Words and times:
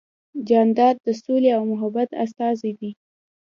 جانداد 0.47 0.95
د 1.05 1.07
سولې 1.21 1.49
او 1.57 1.61
محبت 1.71 2.09
استازی 2.23 2.71
دی. 2.79 2.91